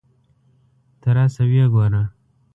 [1.01, 2.03] ته راشه ویې ګوره.